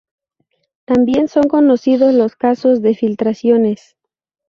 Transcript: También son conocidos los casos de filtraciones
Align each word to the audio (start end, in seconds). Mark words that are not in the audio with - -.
También 0.85 1.27
son 1.27 1.43
conocidos 1.47 2.11
los 2.15 2.35
casos 2.35 2.81
de 2.81 2.95
filtraciones 2.95 3.97